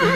Om 0.00 0.06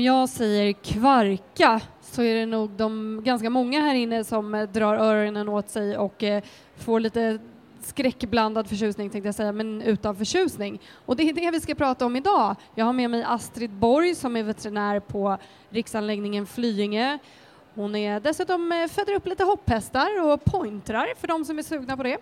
jag 0.00 0.28
säger 0.28 0.72
kvarka 0.72 1.80
så 2.00 2.22
är 2.22 2.34
det 2.34 2.46
nog 2.46 2.70
de 2.70 3.20
ganska 3.24 3.50
många 3.50 3.80
här 3.80 3.94
inne 3.94 4.24
som 4.24 4.54
eh, 4.54 4.68
drar 4.68 4.96
öronen 4.96 5.48
åt 5.48 5.68
sig 5.68 5.96
och 5.96 6.22
eh, 6.22 6.42
får 6.76 7.00
lite 7.00 7.38
skräckblandad 7.80 8.68
förtjusning 8.68 9.10
tänkte 9.10 9.28
jag 9.28 9.34
säga, 9.34 9.52
men 9.52 9.82
utan 9.82 10.16
förtjusning. 10.16 10.80
Och 11.06 11.16
det 11.16 11.22
är 11.22 11.32
det 11.32 11.50
vi 11.50 11.60
ska 11.60 11.74
prata 11.74 12.06
om 12.06 12.16
idag. 12.16 12.56
Jag 12.74 12.84
har 12.84 12.92
med 12.92 13.10
mig 13.10 13.24
Astrid 13.26 13.70
Borg 13.70 14.14
som 14.14 14.36
är 14.36 14.42
veterinär 14.42 15.00
på 15.00 15.38
riksanläggningen 15.70 16.46
Flyinge. 16.46 17.18
Hon 17.74 17.96
är 17.96 18.20
dessutom 18.20 18.72
eh, 18.72 18.88
föder 18.88 19.14
upp 19.14 19.26
lite 19.26 19.44
hopphästar 19.44 20.08
och 20.22 20.44
pointrar 20.44 21.14
för 21.16 21.28
de 21.28 21.44
som 21.44 21.58
är 21.58 21.62
sugna 21.62 21.96
på 21.96 22.02
det. 22.02 22.18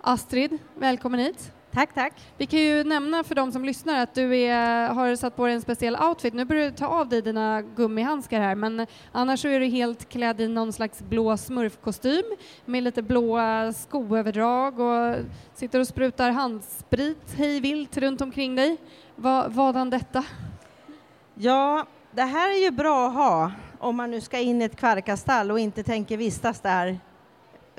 Astrid, 0.00 0.58
välkommen 0.74 1.20
hit. 1.20 1.52
Tack, 1.70 1.94
tack. 1.94 2.12
Vi 2.38 2.46
kan 2.46 2.58
ju 2.58 2.84
nämna 2.84 3.24
för 3.24 3.34
de 3.34 3.52
som 3.52 3.64
lyssnar 3.64 4.02
att 4.02 4.14
du 4.14 4.36
är, 4.36 4.88
har 4.88 5.16
satt 5.16 5.36
på 5.36 5.46
dig 5.46 5.54
en 5.54 5.62
speciell 5.62 5.96
outfit. 5.96 6.34
Nu 6.34 6.44
börjar 6.44 6.64
du 6.64 6.76
ta 6.76 6.86
av 6.86 7.08
dig 7.08 7.22
dina 7.22 7.62
gummihandskar 7.62 8.40
här, 8.40 8.54
men 8.54 8.86
annars 9.12 9.40
så 9.40 9.48
är 9.48 9.60
du 9.60 9.66
helt 9.66 10.08
klädd 10.08 10.40
i 10.40 10.48
någon 10.48 10.72
slags 10.72 11.02
blå 11.02 11.36
smurfkostym 11.36 12.24
med 12.64 12.82
lite 12.82 13.02
blåa 13.02 13.72
skoöverdrag 13.72 14.80
och 14.80 15.16
sitter 15.54 15.80
och 15.80 15.88
sprutar 15.88 16.30
handsprit 16.30 17.34
hej 17.36 17.60
vilt 17.60 17.96
runt 17.96 18.20
omkring 18.20 18.54
dig. 18.54 18.76
Va, 19.16 19.48
vadan 19.48 19.90
detta? 19.90 20.24
Ja, 21.34 21.86
det 22.10 22.22
här 22.22 22.50
är 22.50 22.64
ju 22.64 22.70
bra 22.70 23.06
att 23.06 23.14
ha 23.14 23.52
om 23.84 23.96
man 23.96 24.10
nu 24.10 24.20
ska 24.20 24.38
in 24.38 24.62
i 24.62 24.64
ett 24.64 24.76
kvarkastall 24.76 25.50
och 25.50 25.58
inte 25.58 25.82
tänker 25.82 26.16
vistas 26.16 26.60
där 26.60 26.98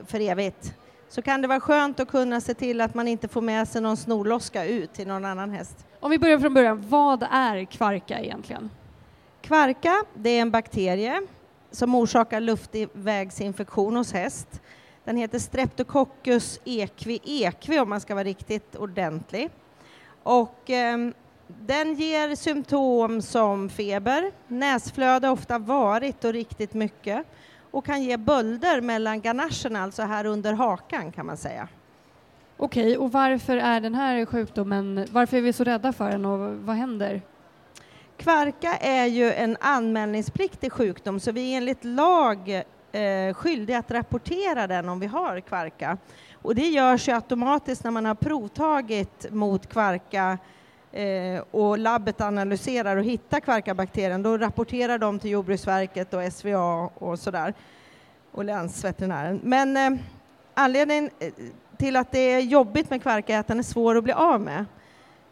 för 0.05 0.19
evigt 0.19 0.73
så 1.07 1.21
kan 1.21 1.41
det 1.41 1.47
vara 1.47 1.59
skönt 1.59 1.99
att 1.99 2.07
kunna 2.07 2.41
se 2.41 2.53
till 2.53 2.81
att 2.81 2.93
man 2.93 3.07
inte 3.07 3.27
får 3.27 3.41
med 3.41 3.67
sig 3.67 3.81
någon 3.81 3.97
snorloska 3.97 4.65
ut 4.65 4.93
till 4.93 5.07
någon 5.07 5.25
annan 5.25 5.51
häst. 5.51 5.85
Om 5.99 6.11
vi 6.11 6.19
börjar 6.19 6.39
från 6.39 6.53
början, 6.53 6.89
vad 6.89 7.23
är 7.31 7.65
kvarka 7.65 8.19
egentligen? 8.19 8.69
Kvarka, 9.41 10.03
det 10.13 10.29
är 10.29 10.41
en 10.41 10.51
bakterie 10.51 11.21
som 11.71 11.95
orsakar 11.95 12.39
luftvägsinfektion 12.39 13.95
hos 13.95 14.13
häst. 14.13 14.61
Den 15.03 15.17
heter 15.17 15.39
Streptococcus 15.39 16.59
equi 16.65 17.19
equi 17.23 17.79
om 17.79 17.89
man 17.89 18.01
ska 18.01 18.15
vara 18.15 18.23
riktigt 18.23 18.75
ordentlig. 18.75 19.49
Och 20.23 20.69
eh, 20.69 20.97
den 21.47 21.95
ger 21.95 22.35
symptom 22.35 23.21
som 23.21 23.69
feber, 23.69 24.31
näsflöde 24.47 25.29
ofta 25.29 25.59
varit 25.59 26.23
och 26.23 26.33
riktigt 26.33 26.73
mycket 26.73 27.25
och 27.71 27.85
kan 27.85 28.03
ge 28.03 28.17
bölder 28.17 28.81
mellan 28.81 29.21
ganacherna, 29.21 29.83
alltså 29.83 30.01
här 30.01 30.25
under 30.25 30.53
hakan 30.53 31.11
kan 31.11 31.25
man 31.25 31.37
säga. 31.37 31.67
Okej, 32.57 32.97
och 32.97 33.11
varför 33.11 33.57
är 33.57 33.81
den 33.81 33.95
här 33.95 34.25
sjukdomen, 34.25 35.07
varför 35.11 35.37
är 35.37 35.41
vi 35.41 35.53
så 35.53 35.63
rädda 35.63 35.93
för 35.93 36.11
den 36.11 36.25
och 36.25 36.55
vad 36.55 36.75
händer? 36.75 37.21
Kvarka 38.17 38.75
är 38.75 39.05
ju 39.05 39.31
en 39.31 39.57
anmälningspliktig 39.59 40.71
sjukdom 40.71 41.19
så 41.19 41.31
vi 41.31 41.53
är 41.53 41.57
enligt 41.57 41.83
lag 41.83 42.63
eh, 42.91 43.33
skyldiga 43.33 43.79
att 43.79 43.91
rapportera 43.91 44.67
den 44.67 44.89
om 44.89 44.99
vi 44.99 45.07
har 45.07 45.39
kvarka. 45.39 45.97
Och 46.33 46.55
det 46.55 46.67
görs 46.67 47.07
ju 47.07 47.11
automatiskt 47.11 47.83
när 47.83 47.91
man 47.91 48.05
har 48.05 48.15
provtagit 48.15 49.31
mot 49.31 49.69
kvarka 49.69 50.37
Eh, 50.95 51.43
och 51.51 51.77
labbet 51.77 52.21
analyserar 52.21 52.97
och 52.97 53.03
hittar 53.03 53.39
kvarkabakterien. 53.39 54.23
Då 54.23 54.37
rapporterar 54.37 54.97
de 54.97 55.19
till 55.19 55.31
Jordbruksverket 55.31 56.13
och 56.13 56.33
SVA 56.33 56.89
och 56.95 57.19
sådär 57.19 57.53
och 58.31 58.43
länsveterinären. 58.43 59.39
Men 59.43 59.77
eh, 59.77 60.01
anledningen 60.53 61.09
eh, 61.19 61.33
till 61.77 61.95
att 61.95 62.11
det 62.11 62.19
är 62.19 62.39
jobbigt 62.39 62.89
med 62.89 63.01
kvarka 63.01 63.35
är 63.35 63.39
att 63.39 63.47
den 63.47 63.59
är 63.59 63.63
svår 63.63 63.97
att 63.97 64.03
bli 64.03 64.13
av 64.13 64.41
med. 64.41 64.65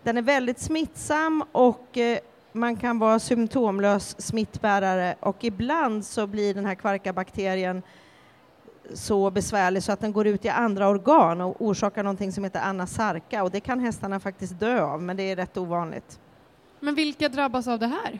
Den 0.03 0.17
är 0.17 0.21
väldigt 0.21 0.59
smittsam 0.59 1.43
och 1.51 1.97
eh, 1.97 2.17
man 2.51 2.75
kan 2.75 2.99
vara 2.99 3.19
symptomlös 3.19 4.21
smittbärare 4.21 5.15
och 5.19 5.43
ibland 5.43 6.05
så 6.05 6.27
blir 6.27 6.53
den 6.53 6.65
här 6.65 6.75
kvarkabakterien 6.75 7.81
så 8.93 9.31
besvärlig 9.31 9.83
så 9.83 9.91
att 9.91 9.99
den 9.99 10.13
går 10.13 10.27
ut 10.27 10.45
i 10.45 10.49
andra 10.49 10.87
organ 10.87 11.41
och 11.41 11.55
orsakar 11.59 12.03
någonting 12.03 12.31
som 12.31 12.43
heter 12.43 12.59
anasarka 12.59 13.43
och 13.43 13.51
det 13.51 13.59
kan 13.59 13.79
hästarna 13.79 14.19
faktiskt 14.19 14.59
dö 14.59 14.81
av, 14.81 15.01
men 15.01 15.17
det 15.17 15.23
är 15.23 15.35
rätt 15.35 15.57
ovanligt. 15.57 16.19
Men 16.79 16.95
vilka 16.95 17.29
drabbas 17.29 17.67
av 17.67 17.79
det 17.79 17.87
här? 17.87 18.19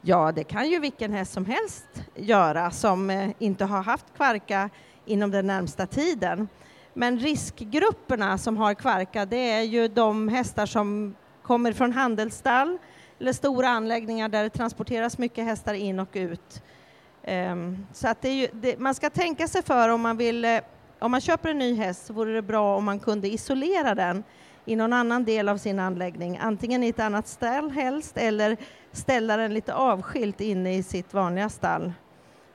Ja, 0.00 0.32
det 0.32 0.44
kan 0.44 0.70
ju 0.70 0.78
vilken 0.78 1.12
häst 1.12 1.32
som 1.32 1.44
helst 1.44 1.86
göra 2.14 2.70
som 2.70 3.10
eh, 3.10 3.30
inte 3.38 3.64
har 3.64 3.82
haft 3.82 4.06
kvarka 4.16 4.70
inom 5.04 5.30
den 5.30 5.46
närmsta 5.46 5.86
tiden. 5.86 6.48
Men 6.94 7.18
riskgrupperna 7.18 8.38
som 8.38 8.56
har 8.56 8.74
kvarka, 8.74 9.26
det 9.26 9.50
är 9.50 9.62
ju 9.62 9.88
de 9.88 10.28
hästar 10.28 10.66
som 10.66 11.14
kommer 11.42 11.72
från 11.72 11.92
handelsstall 11.92 12.78
eller 13.20 13.32
stora 13.32 13.68
anläggningar 13.68 14.28
där 14.28 14.42
det 14.42 14.50
transporteras 14.50 15.18
mycket 15.18 15.44
hästar 15.44 15.74
in 15.74 16.00
och 16.00 16.08
ut. 16.12 16.62
Um, 17.26 17.86
så 17.92 18.08
att 18.08 18.22
det 18.22 18.32
ju, 18.32 18.48
det, 18.52 18.78
man 18.78 18.94
ska 18.94 19.10
tänka 19.10 19.48
sig 19.48 19.62
för 19.62 19.88
om 19.88 20.00
man 20.00 20.16
vill, 20.16 20.44
eh, 20.44 20.60
om 20.98 21.10
man 21.10 21.20
köper 21.20 21.48
en 21.48 21.58
ny 21.58 21.74
häst 21.74 22.06
så 22.06 22.12
vore 22.12 22.32
det 22.32 22.42
bra 22.42 22.76
om 22.76 22.84
man 22.84 22.98
kunde 22.98 23.28
isolera 23.28 23.94
den 23.94 24.24
i 24.64 24.76
någon 24.76 24.92
annan 24.92 25.24
del 25.24 25.48
av 25.48 25.56
sin 25.56 25.78
anläggning, 25.78 26.38
antingen 26.42 26.82
i 26.82 26.88
ett 26.88 27.00
annat 27.00 27.28
stall 27.28 27.70
helst 27.70 28.16
eller 28.16 28.56
ställa 28.92 29.36
den 29.36 29.54
lite 29.54 29.74
avskilt 29.74 30.40
inne 30.40 30.76
i 30.76 30.82
sitt 30.82 31.14
vanliga 31.14 31.48
stall 31.48 31.92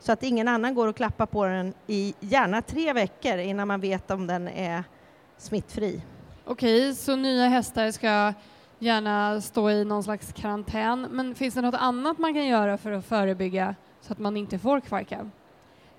så 0.02 0.12
att 0.12 0.24
ingen 0.24 0.48
annan 0.48 0.76
går 0.76 0.88
och 0.88 0.96
klappar 0.96 1.26
på 1.26 1.46
den 1.46 1.74
i 1.88 2.14
gärna 2.20 2.62
tre 2.62 2.94
veckor 2.94 3.38
innan 3.38 3.68
man 3.68 3.82
vet 3.82 4.12
om 4.12 4.28
den 4.28 4.48
är 4.48 4.84
smittfri. 5.38 6.02
Okej, 6.46 6.96
så 6.96 7.16
nya 7.16 7.48
hästar 7.48 7.92
ska 7.92 8.34
gärna 8.80 9.42
stå 9.42 9.70
i 9.70 9.86
någon 9.86 10.04
slags 10.04 10.34
karantän, 10.34 11.08
men 11.12 11.36
finns 11.36 11.54
det 11.54 11.62
något 11.62 11.76
annat 11.76 12.18
man 12.18 12.34
kan 12.34 12.46
göra 12.48 12.78
för 12.78 12.92
att 12.92 13.06
förebygga 13.06 13.76
så 14.02 14.14
att 14.14 14.20
man 14.20 14.38
inte 14.38 14.60
får 14.60 14.80
kvarka? 14.80 15.30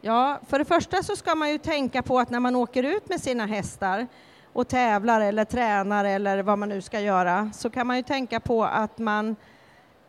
Ja, 0.00 0.40
för 0.48 0.58
det 0.58 0.64
första 0.64 1.02
så 1.02 1.16
ska 1.16 1.34
man 1.34 1.50
ju 1.50 1.58
tänka 1.58 2.02
på 2.02 2.18
att 2.18 2.30
när 2.30 2.40
man 2.40 2.56
åker 2.56 2.82
ut 2.82 3.08
med 3.08 3.20
sina 3.20 3.46
hästar 3.46 4.06
och 4.52 4.68
tävlar 4.68 5.20
eller 5.20 5.44
tränar 5.44 6.04
eller 6.04 6.42
vad 6.42 6.58
man 6.58 6.68
nu 6.68 6.80
ska 6.80 7.00
göra 7.00 7.50
så 7.54 7.70
kan 7.70 7.86
man 7.86 7.96
ju 7.96 8.02
tänka 8.02 8.40
på 8.40 8.64
att 8.64 8.98
man 8.98 9.36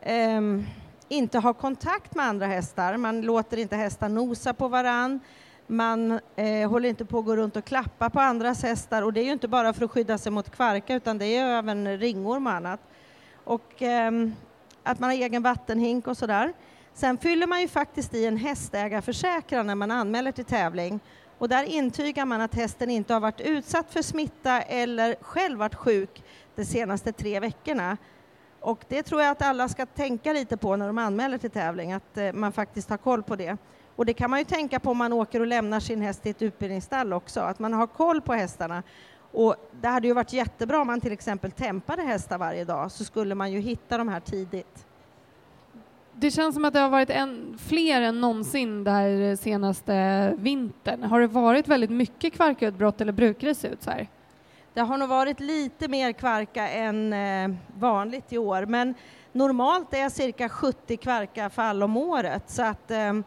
eh, 0.01 0.41
inte 1.07 1.39
har 1.39 1.53
kontakt 1.53 2.15
med 2.15 2.25
andra 2.25 2.45
hästar. 2.45 2.97
Man 2.97 3.21
låter 3.21 3.57
inte 3.57 3.75
hästar 3.75 4.09
nosa 4.09 4.53
på 4.53 4.67
varann. 4.67 5.19
Man 5.67 6.19
eh, 6.35 6.69
håller 6.69 6.89
inte 6.89 7.05
på 7.05 7.19
att 7.19 7.25
gå 7.25 7.35
runt 7.35 7.55
och 7.55 7.65
klappa 7.65 8.09
på 8.09 8.19
andras 8.19 8.63
hästar 8.63 9.01
och 9.01 9.13
det 9.13 9.21
är 9.21 9.25
ju 9.25 9.31
inte 9.31 9.47
bara 9.47 9.73
för 9.73 9.85
att 9.85 9.91
skydda 9.91 10.17
sig 10.17 10.31
mot 10.31 10.49
kvarka 10.49 10.95
utan 10.95 11.17
det 11.17 11.25
är 11.25 11.57
även 11.57 11.97
ringorm 11.97 12.47
och 12.47 12.53
annat. 12.53 12.79
Och 13.43 13.81
eh, 13.81 14.11
att 14.83 14.99
man 14.99 15.09
har 15.09 15.17
egen 15.17 15.43
vattenhink 15.43 16.07
och 16.07 16.17
sådär. 16.17 16.53
Sen 16.93 17.17
fyller 17.17 17.47
man 17.47 17.61
ju 17.61 17.67
faktiskt 17.67 18.13
i 18.13 18.25
en 18.25 18.37
hästägarförsäkran 18.37 19.67
när 19.67 19.75
man 19.75 19.91
anmäler 19.91 20.31
till 20.31 20.45
tävling 20.45 20.99
och 21.37 21.49
där 21.49 21.63
intygar 21.63 22.25
man 22.25 22.41
att 22.41 22.55
hästen 22.55 22.89
inte 22.89 23.13
har 23.13 23.21
varit 23.21 23.41
utsatt 23.41 23.93
för 23.93 24.01
smitta 24.01 24.61
eller 24.61 25.15
själv 25.21 25.59
varit 25.59 25.75
sjuk 25.75 26.23
de 26.55 26.65
senaste 26.65 27.11
tre 27.11 27.39
veckorna. 27.39 27.97
Och 28.59 28.85
det 28.87 29.03
tror 29.03 29.21
jag 29.21 29.31
att 29.31 29.41
alla 29.41 29.69
ska 29.69 29.85
tänka 29.85 30.33
lite 30.33 30.57
på 30.57 30.75
när 30.75 30.87
de 30.87 30.97
anmäler 30.97 31.37
till 31.37 31.51
tävling, 31.51 31.93
att 31.93 32.17
eh, 32.17 32.33
man 32.33 32.51
faktiskt 32.51 32.89
har 32.89 32.97
koll 32.97 33.23
på 33.23 33.35
det. 33.35 33.57
Och 33.95 34.05
det 34.05 34.13
kan 34.13 34.29
man 34.29 34.39
ju 34.39 34.45
tänka 34.45 34.79
på 34.79 34.91
om 34.91 34.97
man 34.97 35.13
åker 35.13 35.39
och 35.39 35.47
lämnar 35.47 35.79
sin 35.79 36.01
häst 36.01 36.25
i 36.25 36.29
ett 36.29 36.41
utbildningsstall 36.41 37.13
också, 37.13 37.39
att 37.39 37.59
man 37.59 37.73
har 37.73 37.87
koll 37.87 38.21
på 38.21 38.33
hästarna. 38.33 38.83
Och 39.31 39.55
det 39.81 39.87
hade 39.87 40.07
ju 40.07 40.13
varit 40.13 40.33
jättebra 40.33 40.81
om 40.81 40.87
man 40.87 41.01
till 41.01 41.11
exempel 41.11 41.51
tempade 41.51 42.01
hästar 42.01 42.37
varje 42.37 42.65
dag, 42.65 42.91
så 42.91 43.03
skulle 43.03 43.35
man 43.35 43.51
ju 43.51 43.59
hitta 43.59 43.97
de 43.97 44.07
här 44.07 44.19
tidigt. 44.19 44.85
Det 46.15 46.31
känns 46.31 46.55
som 46.55 46.65
att 46.65 46.73
det 46.73 46.79
har 46.79 46.89
varit 46.89 47.09
en, 47.09 47.57
fler 47.67 48.01
än 48.01 48.21
någonsin 48.21 48.83
där 48.83 49.29
eh, 49.29 49.35
senaste 49.35 50.33
vintern. 50.37 51.03
Har 51.03 51.19
det 51.19 51.27
varit 51.27 51.67
väldigt 51.67 51.89
mycket 51.89 52.33
kvarkutbrott 52.33 53.01
eller 53.01 53.11
brukar 53.11 53.47
det 53.47 53.55
se 53.55 53.67
ut 53.67 53.83
så 53.83 53.91
här? 53.91 54.07
Det 54.73 54.81
har 54.81 54.97
nog 54.97 55.09
varit 55.09 55.39
lite 55.39 55.87
mer 55.87 56.11
kvarka 56.11 56.69
än 56.69 57.13
eh, 57.13 57.57
vanligt 57.79 58.33
i 58.33 58.37
år, 58.37 58.65
men 58.65 58.93
normalt 59.31 59.93
är 59.93 60.09
cirka 60.09 60.49
70 60.49 60.97
kvarkafall 60.97 61.83
om 61.83 61.97
året 61.97 62.43
så 62.49 62.63
att 62.63 62.91
ehm, 62.91 63.23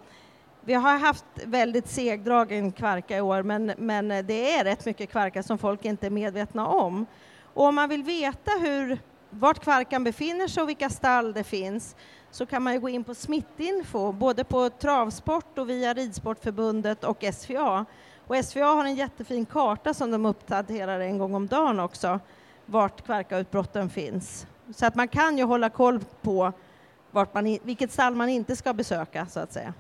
vi 0.61 0.75
har 0.75 0.99
haft 0.99 1.25
väldigt 1.45 1.89
segdragen 1.89 2.73
kvarka 2.73 3.17
i 3.17 3.21
år, 3.21 3.43
men, 3.43 3.73
men 3.79 4.11
eh, 4.11 4.25
det 4.25 4.53
är 4.53 4.65
rätt 4.65 4.87
mycket 4.87 5.11
kvarka 5.11 5.43
som 5.43 5.59
folk 5.59 5.85
inte 5.85 6.07
är 6.07 6.11
medvetna 6.11 6.67
om. 6.67 7.07
Och 7.55 7.65
om 7.65 7.75
man 7.75 7.89
vill 7.89 8.03
veta 8.03 8.51
hur, 8.61 8.99
vart 9.31 9.59
kvarkan 9.61 10.05
befinner 10.05 10.49
sig 10.49 10.63
och 10.63 10.69
vilka 10.69 10.91
stall 10.91 11.33
det 11.33 11.45
finns 11.45 11.97
så 12.31 12.47
kan 12.47 12.63
man 12.63 12.73
ju 12.73 12.81
gå 12.81 12.89
in 12.89 13.05
på 13.05 13.15
smittinfo, 13.15 14.13
både 14.13 14.45
på 14.45 14.71
travsport 14.71 15.59
och 15.59 15.71
via 15.71 15.95
Ridsportförbundet 15.95 17.05
och 17.05 17.25
SVA. 17.35 17.85
Och 18.27 18.45
SVA 18.45 18.65
har 18.65 18.85
en 18.85 18.95
jättefin 18.95 19.47
karta 19.47 19.95
som 19.95 20.11
de 20.11 20.27
uppdaterar 20.27 21.01
en 21.01 21.19
gång 21.19 21.35
om 21.35 21.47
dagen 21.47 21.81
också, 21.81 22.21
vart 22.67 23.05
kvarkautbrotten 23.05 23.91
finns. 23.91 24.47
Så 24.75 24.87
att 24.87 24.95
man 24.95 25.09
kan 25.09 25.39
ju 25.39 25.45
hålla 25.45 25.71
koll 25.71 26.01
på 26.23 26.53
vart 27.11 27.35
man, 27.35 27.59
vilket 27.63 27.93
stall 27.93 28.15
man 28.15 28.29
inte 28.29 28.57
ska 28.57 28.73
besöka, 28.73 29.27
så 29.27 29.41
att 29.41 29.53
säga. 29.53 29.75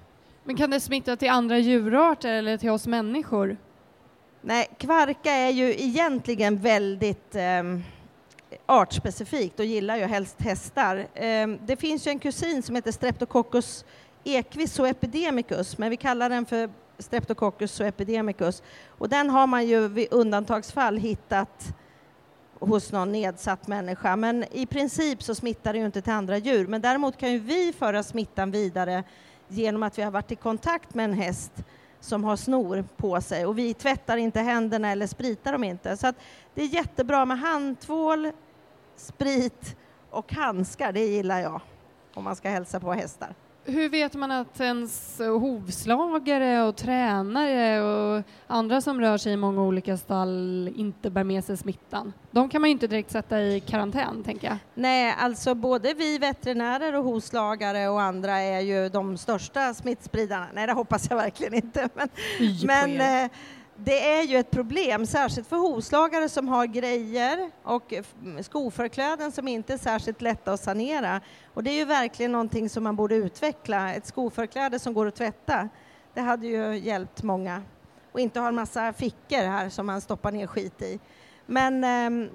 Men 0.44 0.56
kan 0.56 0.70
det 0.70 0.80
smitta 0.80 1.16
till 1.16 1.30
andra 1.30 1.58
djurarter 1.58 2.32
eller 2.32 2.56
till 2.56 2.70
oss 2.70 2.86
människor? 2.86 3.56
Nej, 4.40 4.68
kvarka 4.78 5.30
är 5.30 5.50
ju 5.50 5.72
egentligen 5.72 6.58
väldigt 6.58 7.34
eh, 7.34 7.62
artspecifikt 8.66 9.60
och 9.60 9.66
gillar 9.66 9.96
ju 9.96 10.04
helst 10.04 10.40
hästar. 10.40 11.06
Ehm, 11.14 11.58
det 11.66 11.76
finns 11.76 12.06
ju 12.06 12.10
en 12.10 12.18
kusin 12.18 12.62
som 12.62 12.74
heter 12.74 12.92
Streptococcus 12.92 13.84
equis 14.24 14.78
epidemicus, 14.78 15.78
men 15.78 15.90
vi 15.90 15.96
kallar 15.96 16.30
den 16.30 16.46
för 16.46 16.70
Streptococcus 16.98 17.80
epidemicus. 17.80 18.62
Och 18.88 19.08
den 19.08 19.30
har 19.30 19.46
man 19.46 19.66
ju 19.66 19.88
vid 19.88 20.08
undantagsfall 20.10 20.96
hittat 20.96 21.76
hos 22.58 22.92
någon 22.92 23.12
nedsatt 23.12 23.66
människa. 23.66 24.16
Men 24.16 24.44
i 24.52 24.66
princip 24.66 25.22
så 25.22 25.34
smittar 25.34 25.72
det 25.72 25.78
ju 25.78 25.86
inte 25.86 26.02
till 26.02 26.12
andra 26.12 26.38
djur. 26.38 26.66
Men 26.66 26.80
däremot 26.80 27.16
kan 27.16 27.32
ju 27.32 27.38
vi 27.38 27.72
föra 27.78 28.02
smittan 28.02 28.50
vidare 28.50 29.04
genom 29.48 29.82
att 29.82 29.98
vi 29.98 30.02
har 30.02 30.10
varit 30.10 30.32
i 30.32 30.36
kontakt 30.36 30.94
med 30.94 31.04
en 31.04 31.12
häst 31.12 31.52
som 32.00 32.24
har 32.24 32.36
snor 32.36 32.84
på 32.96 33.20
sig 33.20 33.46
och 33.46 33.58
vi 33.58 33.74
tvättar 33.74 34.16
inte 34.16 34.40
händerna 34.40 34.90
eller 34.90 35.06
spritar 35.06 35.52
dem 35.52 35.64
inte. 35.64 35.96
Så 35.96 36.06
att 36.06 36.16
det 36.54 36.62
är 36.62 36.66
jättebra 36.66 37.24
med 37.24 37.38
handtvål, 37.38 38.32
sprit 38.96 39.76
och 40.10 40.32
handskar, 40.32 40.92
det 40.92 41.06
gillar 41.06 41.40
jag 41.40 41.60
om 42.14 42.24
man 42.24 42.36
ska 42.36 42.48
hälsa 42.48 42.80
på 42.80 42.92
hästar. 42.92 43.34
Hur 43.68 43.88
vet 43.88 44.14
man 44.14 44.30
att 44.30 44.60
ens 44.60 45.18
hovslagare 45.18 46.62
och 46.62 46.76
tränare 46.76 47.82
och 47.82 48.22
andra 48.46 48.80
som 48.80 49.00
rör 49.00 49.18
sig 49.18 49.32
i 49.32 49.36
många 49.36 49.62
olika 49.62 49.96
stall 49.96 50.72
inte 50.76 51.10
bär 51.10 51.24
med 51.24 51.44
sig 51.44 51.56
smittan? 51.56 52.12
De 52.30 52.48
kan 52.48 52.60
man 52.60 52.70
ju 52.70 52.72
inte 52.72 52.86
direkt 52.86 53.10
sätta 53.10 53.42
i 53.42 53.60
karantän, 53.60 54.22
tänker 54.24 54.48
jag. 54.48 54.56
Nej, 54.74 55.14
alltså 55.18 55.54
både 55.54 55.94
vi 55.94 56.18
veterinärer 56.18 56.94
och 56.94 57.04
hovslagare 57.04 57.88
och 57.88 58.02
andra 58.02 58.38
är 58.38 58.60
ju 58.60 58.88
de 58.88 59.16
största 59.16 59.74
smittspridarna. 59.74 60.46
Nej, 60.54 60.66
det 60.66 60.72
hoppas 60.72 61.10
jag 61.10 61.16
verkligen 61.16 61.54
inte. 61.54 61.88
Men, 61.94 62.08
men 62.96 63.28
det 63.78 64.10
är 64.10 64.22
ju 64.22 64.36
ett 64.36 64.50
problem, 64.50 65.06
särskilt 65.06 65.48
för 65.48 65.56
hovslagare 65.56 66.28
som 66.28 66.48
har 66.48 66.66
grejer 66.66 67.50
och 67.62 67.94
skoförkläden 68.42 69.32
som 69.32 69.48
inte 69.48 69.72
är 69.72 69.78
särskilt 69.78 70.20
lätta 70.20 70.52
att 70.52 70.60
sanera. 70.60 71.20
Och 71.54 71.62
det 71.62 71.70
är 71.70 71.74
ju 71.74 71.84
verkligen 71.84 72.32
någonting 72.32 72.68
som 72.68 72.84
man 72.84 72.96
borde 72.96 73.14
utveckla, 73.14 73.94
ett 73.94 74.06
skoförkläde 74.06 74.78
som 74.78 74.94
går 74.94 75.06
att 75.06 75.16
tvätta. 75.16 75.68
Det 76.14 76.20
hade 76.20 76.46
ju 76.46 76.78
hjälpt 76.78 77.22
många. 77.22 77.62
Och 78.12 78.20
inte 78.20 78.40
ha 78.40 78.48
en 78.48 78.54
massa 78.54 78.92
fickor 78.92 79.46
här 79.46 79.68
som 79.68 79.86
man 79.86 80.00
stoppar 80.00 80.32
ner 80.32 80.46
skit 80.46 80.82
i. 80.82 81.00
Men 81.46 81.84
eh, 81.84 82.30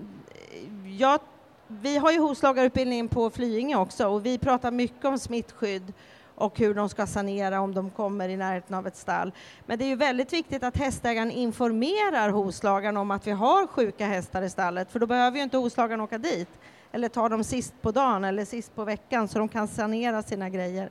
jag, 0.97 1.19
vi 1.67 1.97
har 1.97 2.11
ju 2.11 2.19
hovslagarutbildningen 2.19 3.07
på 3.07 3.29
Flyinge 3.29 3.75
också 3.75 4.07
och 4.07 4.25
vi 4.25 4.37
pratar 4.37 4.71
mycket 4.71 5.05
om 5.05 5.19
smittskydd 5.19 5.93
och 6.41 6.59
hur 6.59 6.73
de 6.73 6.89
ska 6.89 7.07
sanera 7.07 7.61
om 7.61 7.73
de 7.73 7.89
kommer 7.89 8.29
i 8.29 8.37
närheten 8.37 8.75
av 8.75 8.87
ett 8.87 8.95
stall. 8.95 9.31
Men 9.65 9.77
det 9.77 9.85
är 9.85 9.89
ju 9.89 9.95
väldigt 9.95 10.33
viktigt 10.33 10.63
att 10.63 10.77
hästägaren 10.77 11.31
informerar 11.31 12.29
hovslagaren 12.29 12.97
om 12.97 13.11
att 13.11 13.27
vi 13.27 13.31
har 13.31 13.67
sjuka 13.67 14.05
hästar 14.05 14.41
i 14.41 14.49
stallet, 14.49 14.91
för 14.91 14.99
då 14.99 15.07
behöver 15.07 15.37
ju 15.37 15.43
inte 15.43 15.57
hovslagaren 15.57 16.01
åka 16.01 16.17
dit 16.17 16.49
eller 16.91 17.09
ta 17.09 17.29
dem 17.29 17.43
sist 17.43 17.73
på 17.81 17.91
dagen 17.91 18.23
eller 18.23 18.45
sist 18.45 18.75
på 18.75 18.83
veckan 18.83 19.27
så 19.27 19.39
de 19.39 19.47
kan 19.47 19.67
sanera 19.67 20.23
sina 20.23 20.49
grejer. 20.49 20.89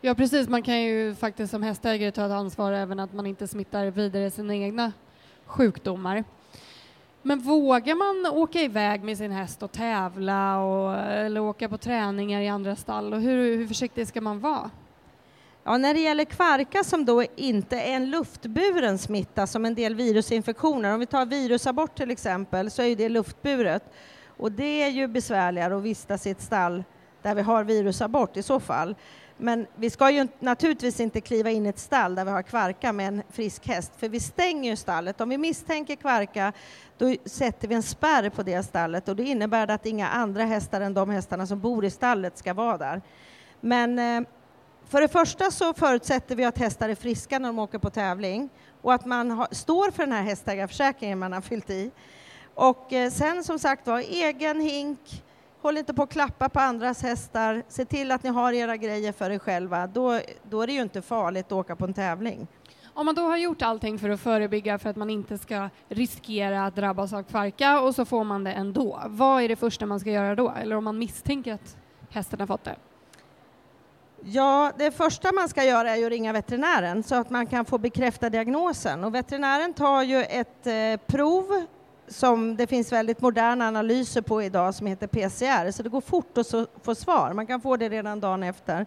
Ja 0.00 0.14
precis, 0.14 0.48
man 0.48 0.62
kan 0.62 0.82
ju 0.82 1.14
faktiskt 1.14 1.50
som 1.50 1.62
hästägare 1.62 2.10
ta 2.10 2.26
ett 2.26 2.32
ansvar 2.32 2.72
även 2.72 3.00
att 3.00 3.12
man 3.12 3.26
inte 3.26 3.48
smittar 3.48 3.86
vidare 3.86 4.30
sina 4.30 4.54
egna 4.54 4.92
sjukdomar. 5.46 6.24
Men 7.22 7.38
vågar 7.40 7.94
man 7.94 8.32
åka 8.32 8.60
iväg 8.60 9.02
med 9.02 9.18
sin 9.18 9.30
häst 9.32 9.62
och 9.62 9.72
tävla 9.72 10.58
och, 10.58 10.94
eller 10.96 11.40
åka 11.40 11.68
på 11.68 11.78
träningar 11.78 12.40
i 12.40 12.48
andra 12.48 12.76
stall 12.76 13.14
och 13.14 13.20
hur, 13.20 13.56
hur 13.56 13.66
försiktig 13.66 14.08
ska 14.08 14.20
man 14.20 14.40
vara? 14.40 14.70
Ja, 15.68 15.78
när 15.78 15.94
det 15.94 16.00
gäller 16.00 16.24
kvarka 16.24 16.84
som 16.84 17.04
då 17.04 17.24
inte 17.36 17.76
är 17.76 17.92
en 17.92 18.10
luftburen 18.10 18.98
smitta 18.98 19.46
som 19.46 19.64
en 19.64 19.74
del 19.74 19.94
virusinfektioner, 19.94 20.94
om 20.94 21.00
vi 21.00 21.06
tar 21.06 21.26
virusabort 21.26 21.96
till 21.96 22.10
exempel, 22.10 22.70
så 22.70 22.82
är 22.82 22.96
det 22.96 23.08
luftburet. 23.08 23.82
Och 24.26 24.52
det 24.52 24.82
är 24.82 24.88
ju 24.88 25.06
besvärligare 25.06 25.76
att 25.76 25.82
vistas 25.82 26.26
i 26.26 26.30
ett 26.30 26.40
stall 26.40 26.84
där 27.22 27.34
vi 27.34 27.42
har 27.42 27.64
virusabort 27.64 28.36
i 28.36 28.42
så 28.42 28.60
fall. 28.60 28.94
Men 29.36 29.66
vi 29.76 29.90
ska 29.90 30.10
ju 30.10 30.28
naturligtvis 30.38 31.00
inte 31.00 31.20
kliva 31.20 31.50
in 31.50 31.66
i 31.66 31.68
ett 31.68 31.78
stall 31.78 32.14
där 32.14 32.24
vi 32.24 32.30
har 32.30 32.42
kvarka 32.42 32.92
med 32.92 33.08
en 33.08 33.22
frisk 33.30 33.66
häst, 33.66 33.92
för 33.96 34.08
vi 34.08 34.20
stänger 34.20 34.70
ju 34.70 34.76
stallet. 34.76 35.20
Om 35.20 35.28
vi 35.28 35.38
misstänker 35.38 35.96
kvarka, 35.96 36.52
då 36.98 37.14
sätter 37.24 37.68
vi 37.68 37.74
en 37.74 37.82
spärr 37.82 38.30
på 38.30 38.42
det 38.42 38.62
stallet 38.62 39.08
och 39.08 39.16
det 39.16 39.24
innebär 39.24 39.70
att 39.70 39.86
inga 39.86 40.08
andra 40.08 40.42
hästar 40.42 40.80
än 40.80 40.94
de 40.94 41.10
hästarna 41.10 41.46
som 41.46 41.60
bor 41.60 41.84
i 41.84 41.90
stallet 41.90 42.38
ska 42.38 42.54
vara 42.54 42.78
där. 42.78 43.02
Men 43.60 43.98
eh, 43.98 44.28
för 44.88 45.00
det 45.00 45.08
första 45.08 45.50
så 45.50 45.74
förutsätter 45.74 46.36
vi 46.36 46.44
att 46.44 46.58
hästar 46.58 46.88
är 46.88 46.94
friska 46.94 47.38
när 47.38 47.48
de 47.48 47.58
åker 47.58 47.78
på 47.78 47.90
tävling 47.90 48.48
och 48.82 48.94
att 48.94 49.06
man 49.06 49.30
har, 49.30 49.48
står 49.50 49.90
för 49.90 50.02
den 50.02 50.12
här 50.12 50.22
hästägarförsäkringen 50.22 51.18
man 51.18 51.32
har 51.32 51.40
fyllt 51.40 51.70
i. 51.70 51.90
Och 52.54 52.92
eh, 52.92 53.10
sen 53.10 53.44
som 53.44 53.58
sagt 53.58 53.86
var, 53.86 53.98
egen 53.98 54.60
hink, 54.60 55.24
håll 55.60 55.78
inte 55.78 55.94
på 55.94 56.02
att 56.02 56.10
klappa 56.10 56.48
på 56.48 56.60
andras 56.60 57.02
hästar, 57.02 57.62
se 57.68 57.84
till 57.84 58.10
att 58.10 58.22
ni 58.22 58.30
har 58.30 58.52
era 58.52 58.76
grejer 58.76 59.12
för 59.12 59.30
er 59.30 59.38
själva. 59.38 59.86
Då, 59.86 60.20
då 60.50 60.62
är 60.62 60.66
det 60.66 60.72
ju 60.72 60.82
inte 60.82 61.02
farligt 61.02 61.46
att 61.46 61.52
åka 61.52 61.76
på 61.76 61.84
en 61.84 61.94
tävling. 61.94 62.46
Om 62.84 63.06
man 63.06 63.14
då 63.14 63.22
har 63.22 63.36
gjort 63.36 63.62
allting 63.62 63.98
för 63.98 64.10
att 64.10 64.20
förebygga 64.20 64.78
för 64.78 64.90
att 64.90 64.96
man 64.96 65.10
inte 65.10 65.38
ska 65.38 65.70
riskera 65.88 66.66
att 66.66 66.76
drabbas 66.76 67.12
av 67.12 67.22
kvarka 67.22 67.80
och 67.80 67.94
så 67.94 68.04
får 68.04 68.24
man 68.24 68.44
det 68.44 68.52
ändå, 68.52 69.02
vad 69.06 69.42
är 69.42 69.48
det 69.48 69.56
första 69.56 69.86
man 69.86 70.00
ska 70.00 70.10
göra 70.10 70.34
då? 70.34 70.54
Eller 70.62 70.76
om 70.76 70.84
man 70.84 70.98
misstänker 70.98 71.54
att 71.54 71.76
hästen 72.10 72.40
har 72.40 72.46
fått 72.46 72.64
det? 72.64 72.76
Ja, 74.22 74.72
det 74.78 74.90
första 74.90 75.32
man 75.32 75.48
ska 75.48 75.64
göra 75.64 75.96
är 75.96 76.04
att 76.04 76.10
ringa 76.10 76.32
veterinären 76.32 77.02
så 77.02 77.14
att 77.14 77.30
man 77.30 77.46
kan 77.46 77.64
få 77.64 77.78
bekräfta 77.78 78.30
diagnosen. 78.30 79.04
Och 79.04 79.14
veterinären 79.14 79.74
tar 79.74 80.02
ju 80.02 80.22
ett 80.24 80.66
eh, 80.66 81.06
prov 81.06 81.66
som 82.08 82.56
det 82.56 82.66
finns 82.66 82.92
väldigt 82.92 83.20
moderna 83.20 83.68
analyser 83.68 84.22
på 84.22 84.42
idag 84.42 84.74
som 84.74 84.86
heter 84.86 85.06
PCR, 85.06 85.70
så 85.70 85.82
det 85.82 85.88
går 85.88 86.00
fort 86.00 86.38
att 86.38 86.46
få 86.82 86.94
svar. 86.94 87.32
Man 87.32 87.46
kan 87.46 87.60
få 87.60 87.76
det 87.76 87.88
redan 87.88 88.20
dagen 88.20 88.42
efter. 88.42 88.86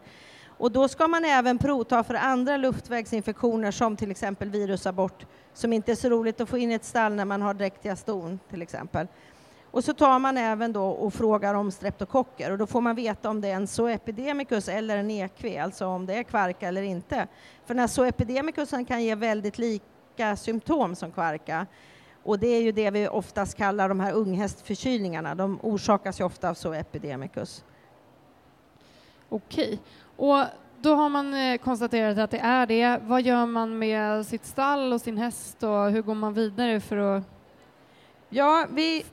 Och 0.57 0.72
då 0.72 0.88
ska 0.88 1.07
man 1.07 1.25
även 1.25 1.57
provta 1.57 2.04
för 2.04 2.13
andra 2.13 2.57
luftvägsinfektioner 2.57 3.72
som 3.72 3.95
till 3.98 4.12
exempel 4.12 4.50
virusabort, 4.50 5.25
som 5.54 5.74
inte 5.74 5.92
är 5.92 5.95
så 5.95 6.10
roligt 6.10 6.42
att 6.42 6.50
få 6.50 6.57
in 6.57 6.72
i 6.72 6.74
ett 6.74 6.86
stall 6.86 7.13
när 7.13 7.25
man 7.25 7.42
har 7.42 7.54
dräktiga 7.54 7.95
ston 7.95 8.39
till 8.50 8.62
exempel. 8.62 9.07
Och 9.71 9.83
så 9.83 9.94
tar 9.94 10.19
man 10.19 10.38
även 10.38 10.73
då 10.73 10.85
och 10.85 11.13
frågar 11.13 11.53
om 11.53 11.71
streptokocker 11.71 12.51
och 12.51 12.57
då 12.57 12.68
får 12.68 12.81
man 12.81 12.95
veta 12.95 13.29
om 13.29 13.41
det 13.41 13.47
är 13.47 13.56
en 13.56 13.68
zoepidemicus 13.68 14.69
eller 14.69 14.97
en 14.97 15.12
ekv, 15.12 15.62
alltså 15.62 15.85
om 15.85 16.06
det 16.06 16.13
är 16.13 16.23
kvarka 16.23 16.68
eller 16.68 16.81
inte. 16.81 17.27
För 17.65 17.73
den 17.73 17.79
här 17.79 17.88
zoepidemicusen 17.88 18.85
kan 18.85 19.03
ge 19.03 19.15
väldigt 19.15 19.57
lika 19.57 20.35
symptom 20.35 20.95
som 20.95 21.11
kvarka. 21.11 21.68
Och 22.23 22.40
det 22.40 22.47
är 22.47 22.61
ju 22.61 22.71
det 22.71 22.92
vi 22.92 23.07
oftast 23.07 23.57
kallar 23.57 23.90
de 23.90 23.99
här 23.99 24.13
unghästförkylningarna. 24.13 25.35
De 25.35 25.59
orsakas 25.61 26.19
ju 26.19 26.23
ofta 26.23 26.49
av 26.49 26.54
zoepidemicus. 26.54 27.63
Okej. 29.30 29.80
Och 30.18 30.44
då 30.81 30.95
har 30.95 31.09
man 31.09 31.33
eh, 31.33 31.57
konstaterat 31.57 32.18
att 32.18 32.31
det 32.31 32.40
är 32.40 32.66
det. 32.66 32.99
Vad 33.04 33.21
gör 33.21 33.45
man 33.45 33.78
med 33.78 34.25
sitt 34.25 34.45
stall 34.45 34.94
och 34.94 35.01
sin 35.01 35.18
häst 35.18 35.63
och 35.63 35.92
hur 35.92 36.01
går 36.01 36.16
man 36.16 36.33
vidare 36.33 36.80
för 36.80 36.97
att 36.97 37.23
Ja, 38.33 38.66
vi, 38.73 39.06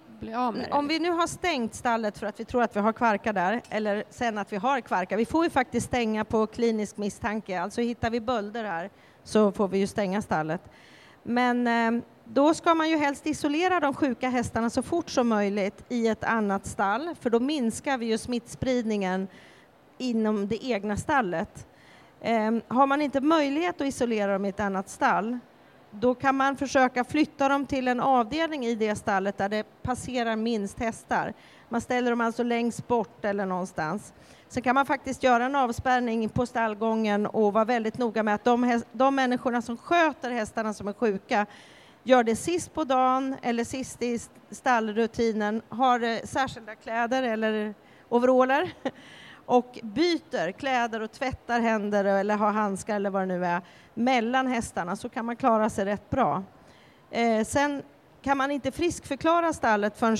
om 0.70 0.88
vi 0.88 0.98
nu 0.98 1.10
har 1.10 1.26
stängt 1.26 1.74
stallet 1.74 2.18
för 2.18 2.26
att 2.26 2.40
vi 2.40 2.44
tror 2.44 2.62
att 2.62 2.76
vi 2.76 2.80
har 2.80 2.92
kvarka 2.92 3.32
där, 3.32 3.62
eller 3.70 4.04
sen 4.10 4.38
att 4.38 4.52
vi 4.52 4.56
har 4.56 4.80
kvarka, 4.80 5.16
vi 5.16 5.26
får 5.26 5.44
ju 5.44 5.50
faktiskt 5.50 5.86
stänga 5.86 6.24
på 6.24 6.46
klinisk 6.46 6.96
misstanke, 6.96 7.60
alltså 7.60 7.80
hittar 7.80 8.10
vi 8.10 8.20
bölder 8.20 8.64
här 8.64 8.90
så 9.24 9.52
får 9.52 9.68
vi 9.68 9.78
ju 9.78 9.86
stänga 9.86 10.22
stallet. 10.22 10.60
Men 11.22 11.66
eh, 11.66 12.02
då 12.24 12.54
ska 12.54 12.74
man 12.74 12.90
ju 12.90 12.96
helst 12.96 13.26
isolera 13.26 13.80
de 13.80 13.94
sjuka 13.94 14.28
hästarna 14.28 14.70
så 14.70 14.82
fort 14.82 15.10
som 15.10 15.28
möjligt 15.28 15.84
i 15.88 16.08
ett 16.08 16.24
annat 16.24 16.66
stall, 16.66 17.14
för 17.20 17.30
då 17.30 17.40
minskar 17.40 17.98
vi 17.98 18.06
ju 18.06 18.18
smittspridningen 18.18 19.28
inom 19.98 20.48
det 20.48 20.64
egna 20.64 20.96
stallet. 20.96 21.66
Eh, 22.20 22.54
har 22.68 22.86
man 22.86 23.02
inte 23.02 23.20
möjlighet 23.20 23.80
att 23.80 23.86
isolera 23.86 24.32
dem 24.32 24.44
i 24.44 24.48
ett 24.48 24.60
annat 24.60 24.88
stall, 24.88 25.38
då 25.90 26.14
kan 26.14 26.34
man 26.34 26.56
försöka 26.56 27.04
flytta 27.04 27.48
dem 27.48 27.66
till 27.66 27.88
en 27.88 28.00
avdelning 28.00 28.66
i 28.66 28.74
det 28.74 28.96
stallet 28.96 29.38
där 29.38 29.48
det 29.48 29.82
passerar 29.82 30.36
minst 30.36 30.78
hästar. 30.78 31.34
Man 31.68 31.80
ställer 31.80 32.10
dem 32.10 32.20
alltså 32.20 32.42
längst 32.42 32.88
bort 32.88 33.24
eller 33.24 33.46
någonstans. 33.46 34.12
Sen 34.48 34.62
kan 34.62 34.74
man 34.74 34.86
faktiskt 34.86 35.22
göra 35.22 35.44
en 35.44 35.54
avspärrning 35.54 36.28
på 36.28 36.46
stallgången 36.46 37.26
och 37.26 37.52
vara 37.52 37.64
väldigt 37.64 37.98
noga 37.98 38.22
med 38.22 38.34
att 38.34 38.44
de, 38.44 38.82
de 38.92 39.14
människorna 39.14 39.62
som 39.62 39.76
sköter 39.76 40.30
hästarna 40.30 40.74
som 40.74 40.88
är 40.88 40.92
sjuka 40.92 41.46
gör 42.02 42.24
det 42.24 42.36
sist 42.36 42.74
på 42.74 42.84
dagen 42.84 43.36
eller 43.42 43.64
sist 43.64 44.02
i 44.02 44.18
stallrutinen, 44.50 45.62
har 45.68 46.02
eh, 46.02 46.18
särskilda 46.24 46.74
kläder 46.74 47.22
eller 47.22 47.74
overaller 48.08 48.72
och 49.48 49.78
byter 49.82 50.52
kläder 50.52 51.00
och 51.00 51.12
tvättar 51.12 51.60
händer 51.60 52.04
eller 52.04 52.36
har 52.36 52.52
handskar 52.52 52.96
eller 52.96 53.10
vad 53.10 53.22
det 53.22 53.26
nu 53.26 53.46
är 53.46 53.60
mellan 53.94 54.46
hästarna 54.46 54.96
så 54.96 55.08
kan 55.08 55.24
man 55.26 55.36
klara 55.36 55.70
sig 55.70 55.84
rätt 55.84 56.10
bra. 56.10 56.42
Eh, 57.10 57.44
sen 57.44 57.82
kan 58.22 58.36
man 58.38 58.50
inte 58.50 58.70
friskförklara 58.72 59.52
stallet 59.52 59.98
förrän 59.98 60.16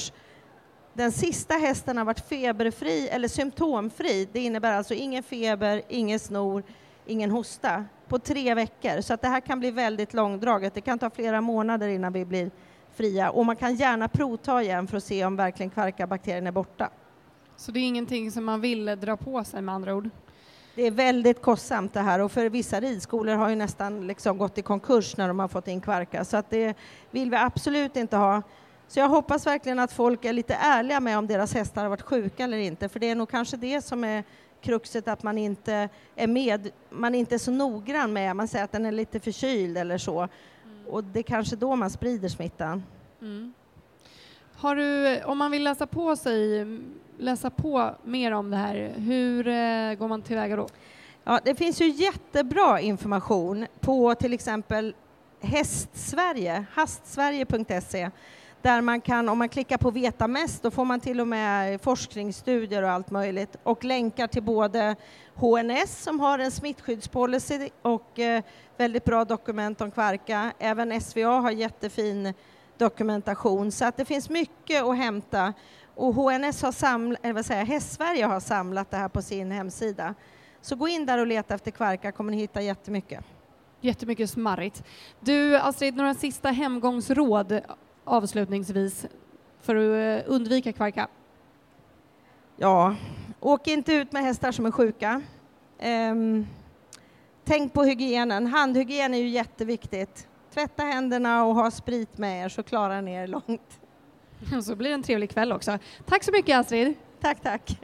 den 0.93 1.13
sista 1.13 1.55
hästen 1.55 1.99
har 1.99 2.05
varit 2.05 2.29
feberfri 2.29 3.09
eller 3.09 3.29
symptomfri. 3.29 4.29
Det 4.33 4.41
innebär 4.41 4.73
alltså 4.73 4.95
ingen 4.95 5.23
feber, 5.23 5.83
ingen 5.89 6.19
snor, 6.19 6.63
ingen 7.07 7.31
hosta 7.31 7.85
på 8.09 8.19
tre 8.19 8.55
veckor. 8.55 9.01
Så 9.01 9.15
att 9.15 9.23
det 9.23 9.29
här 9.29 9.41
kan 9.41 9.61
bli 9.61 9.71
väldigt 9.71 10.15
långdraget. 10.15 10.75
Det 10.75 10.81
kan 10.81 10.99
ta 10.99 11.11
flera 11.11 11.41
månader 11.41 11.89
innan 11.89 12.13
vi 12.13 12.25
blir 12.25 12.51
fria 12.95 13.31
och 13.31 13.47
man 13.47 13.57
kan 13.57 13.75
gärna 13.75 14.09
provta 14.09 14.63
igen 14.63 14.87
för 14.87 14.97
att 14.97 15.05
se 15.05 15.25
om 15.25 15.37
verkligen 15.37 15.71
kvarkabakterien 15.71 16.47
är 16.47 16.53
borta. 16.53 16.91
Så 17.61 17.73
det 17.73 17.81
är 17.81 17.85
ingenting 17.85 18.31
som 18.31 18.45
man 18.45 18.61
vill 18.61 18.85
dra 18.85 19.17
på 19.17 19.45
sig 19.45 19.63
med 19.63 19.75
andra 19.75 19.95
ord? 19.95 20.11
Det 20.75 20.83
är 20.83 20.91
väldigt 20.91 21.43
kostsamt 21.43 21.95
det 21.95 22.01
här 22.01 22.19
och 22.19 22.33
för 22.33 22.49
vissa 22.49 22.81
ridskolor 22.81 23.35
har 23.35 23.49
ju 23.49 23.57
nästan 23.57 24.07
liksom 24.07 24.39
gått 24.39 24.59
i 24.59 24.63
konkurs 24.63 25.17
när 25.17 25.29
de 25.29 25.39
har 25.39 25.49
fått 25.49 25.69
in 25.69 25.81
kvarka 25.81 26.25
så 26.25 26.37
att 26.37 26.51
det 26.51 26.75
vill 27.11 27.31
vi 27.31 27.37
absolut 27.37 27.97
inte 27.97 28.17
ha. 28.17 28.43
Så 28.89 29.01
jag 29.01 29.09
hoppas 29.09 29.47
verkligen 29.47 29.79
att 29.79 29.93
folk 29.93 30.25
är 30.25 30.33
lite 30.33 30.55
ärliga 30.55 31.01
med 31.01 31.19
om 31.19 31.27
deras 31.27 31.55
hästar 31.55 31.83
har 31.83 31.89
varit 31.89 32.03
sjuka 32.03 32.45
eller 32.45 32.59
inte 32.59 32.89
för 32.89 33.01
det 33.01 33.11
är 33.11 33.15
nog 33.15 33.31
kanske 33.31 33.57
det 33.57 33.83
som 33.83 34.05
är 34.05 34.25
kruxet 34.61 35.09
att 35.09 35.23
man 35.23 35.39
inte 35.39 35.89
är 36.17 36.27
med, 36.27 36.71
man 36.91 37.15
är 37.15 37.19
inte 37.19 37.39
så 37.39 37.51
noggrann 37.51 38.13
med, 38.13 38.37
man 38.37 38.49
säger 38.49 38.65
att 38.65 38.73
den 38.73 38.87
är 38.87 38.93
lite 38.93 39.21
förkyld 39.21 39.79
eller 39.79 39.99
så 39.99 40.21
mm. 40.21 40.87
och 40.87 41.05
det 41.05 41.19
är 41.19 41.23
kanske 41.23 41.57
då 41.57 41.77
man 41.77 41.91
sprider 41.91 42.29
smittan. 42.29 42.83
Mm. 43.21 43.53
Har 44.61 44.77
du, 44.77 45.21
om 45.23 45.39
man 45.39 45.51
vill 45.51 45.65
läsa 45.65 45.87
på 45.87 46.17
sig, 46.17 46.67
läsa 47.19 47.51
på 47.51 47.95
mer 48.05 48.33
om 48.33 48.51
det 48.51 48.57
här, 48.57 48.95
hur 48.97 49.49
eh, 49.49 49.95
går 49.95 50.09
man 50.09 50.23
tillväga 50.23 50.57
då? 50.57 50.69
Ja, 51.25 51.41
det 51.45 51.55
finns 51.55 51.81
ju 51.81 51.89
jättebra 51.89 52.81
information 52.81 53.67
på 53.81 54.15
till 54.15 54.33
exempel 54.33 54.95
Hästsverige, 55.41 56.65
hastsverige.se 56.73 58.11
där 58.63 58.81
man 58.81 59.01
kan, 59.01 59.29
om 59.29 59.39
man 59.39 59.49
klickar 59.49 59.79
på 59.79 59.91
Veta 59.91 60.29
mest, 60.29 60.63
då 60.63 60.71
får 60.71 60.85
man 60.85 61.01
till 61.01 61.21
och 61.21 61.29
med 61.29 61.81
forskningsstudier 61.81 62.83
och 62.83 62.91
allt 62.91 63.11
möjligt 63.11 63.57
och 63.63 63.85
länkar 63.85 64.27
till 64.27 64.43
både 64.43 64.97
HNS 65.35 66.03
som 66.03 66.21
har 66.21 66.39
en 66.39 66.51
smittskyddspolicy 66.51 67.69
och 67.83 68.19
eh, 68.19 68.43
väldigt 68.77 69.05
bra 69.05 69.25
dokument 69.25 69.81
om 69.81 69.91
kvarka. 69.91 70.53
Även 70.59 71.01
SVA 71.01 71.41
har 71.41 71.51
jättefin 71.51 72.35
dokumentation 72.79 73.73
så 73.73 73.85
att 73.85 73.97
det 73.97 74.05
finns 74.05 74.31
mycket 74.31 74.83
att 74.83 74.97
hämta 74.97 75.55
och 75.95 76.15
HNS 76.15 76.63
har 76.63 76.73
samlat, 76.73 77.21
eller 77.23 77.35
vad 77.35 77.47
säger 77.47 77.65
Hästsverige 77.65 78.27
har 78.27 78.41
samlat 78.41 78.91
det 78.91 78.97
här 78.97 79.09
på 79.09 79.23
sin 79.23 79.51
hemsida. 79.51 80.15
Så 80.61 80.77
gå 80.77 80.89
in 80.89 81.07
där 81.07 81.19
och 81.19 81.27
leta 81.27 81.55
efter 81.55 81.71
kvarka 81.71 82.13
kommer 82.13 82.31
ni 82.31 82.37
hitta 82.37 82.63
jättemycket. 82.63 83.25
Jättemycket 83.81 84.31
smarrigt. 84.31 84.85
Du 85.21 85.57
Astrid, 85.57 85.97
några 85.97 86.15
sista 86.15 86.51
hemgångsråd 86.51 87.61
avslutningsvis 88.05 89.07
för 89.61 89.77
att 89.77 90.25
eh, 90.27 90.33
undvika 90.33 90.73
kvarka? 90.73 91.09
Ja, 92.57 92.97
åk 93.41 93.67
inte 93.67 93.93
ut 93.93 94.13
med 94.13 94.23
hästar 94.23 94.53
som 94.53 94.67
är 94.67 94.71
sjuka. 94.71 95.23
Um, 95.83 96.47
tänk 97.45 97.73
på 97.73 97.85
hygienen. 97.85 98.47
Handhygien 98.47 99.15
är 99.15 99.19
ju 99.19 99.29
jätteviktigt. 99.29 100.29
Tvätta 100.59 100.83
händerna 100.83 101.45
och 101.45 101.55
ha 101.55 101.71
sprit 101.71 102.19
med 102.19 102.45
er 102.45 102.49
så 102.49 102.63
klarar 102.63 103.03
ni 103.03 103.13
er 103.13 103.27
långt. 103.27 103.81
Så 104.65 104.77
blir 104.77 104.91
det 104.91 104.95
en 104.95 105.03
trevlig 105.03 105.31
kväll 105.31 105.53
också. 105.53 105.79
Tack 106.07 106.25
så 106.25 106.33
mycket 106.33 106.57
Astrid. 106.57 106.95
Tack, 107.21 107.43
tack. 107.43 107.79